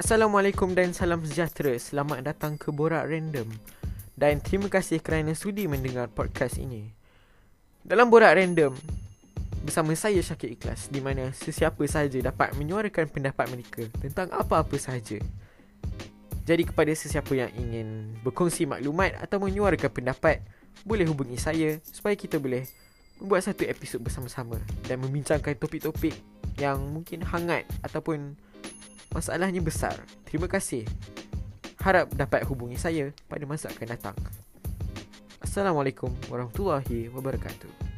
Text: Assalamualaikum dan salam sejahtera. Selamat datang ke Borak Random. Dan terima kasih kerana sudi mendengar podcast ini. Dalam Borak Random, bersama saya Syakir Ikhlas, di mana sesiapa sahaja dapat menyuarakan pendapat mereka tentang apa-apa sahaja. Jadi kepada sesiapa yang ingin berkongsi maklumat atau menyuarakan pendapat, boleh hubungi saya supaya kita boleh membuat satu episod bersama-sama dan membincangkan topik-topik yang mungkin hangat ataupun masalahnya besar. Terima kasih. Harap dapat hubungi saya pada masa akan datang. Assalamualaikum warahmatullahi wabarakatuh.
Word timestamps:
Assalamualaikum 0.00 0.72
dan 0.72 0.96
salam 0.96 1.20
sejahtera. 1.28 1.76
Selamat 1.76 2.24
datang 2.24 2.56
ke 2.56 2.72
Borak 2.72 3.04
Random. 3.04 3.44
Dan 4.16 4.40
terima 4.40 4.72
kasih 4.72 4.96
kerana 4.96 5.36
sudi 5.36 5.68
mendengar 5.68 6.08
podcast 6.08 6.56
ini. 6.56 6.88
Dalam 7.84 8.08
Borak 8.08 8.32
Random, 8.32 8.72
bersama 9.60 9.92
saya 9.92 10.16
Syakir 10.24 10.56
Ikhlas, 10.56 10.88
di 10.88 11.04
mana 11.04 11.36
sesiapa 11.36 11.84
sahaja 11.84 12.16
dapat 12.16 12.56
menyuarakan 12.56 13.12
pendapat 13.12 13.52
mereka 13.52 13.84
tentang 14.00 14.32
apa-apa 14.32 14.72
sahaja. 14.80 15.20
Jadi 16.48 16.64
kepada 16.64 16.96
sesiapa 16.96 17.36
yang 17.36 17.52
ingin 17.60 18.16
berkongsi 18.24 18.64
maklumat 18.64 19.20
atau 19.20 19.36
menyuarakan 19.36 19.92
pendapat, 19.92 20.40
boleh 20.80 21.04
hubungi 21.04 21.36
saya 21.36 21.76
supaya 21.84 22.16
kita 22.16 22.40
boleh 22.40 22.64
membuat 23.20 23.44
satu 23.44 23.68
episod 23.68 24.00
bersama-sama 24.00 24.56
dan 24.88 24.96
membincangkan 24.96 25.60
topik-topik 25.60 26.16
yang 26.56 26.80
mungkin 26.88 27.20
hangat 27.20 27.68
ataupun 27.84 28.48
masalahnya 29.10 29.60
besar. 29.62 29.98
Terima 30.26 30.46
kasih. 30.46 30.86
Harap 31.80 32.12
dapat 32.12 32.44
hubungi 32.46 32.76
saya 32.76 33.10
pada 33.26 33.44
masa 33.48 33.72
akan 33.72 33.88
datang. 33.88 34.16
Assalamualaikum 35.40 36.12
warahmatullahi 36.28 37.08
wabarakatuh. 37.10 37.89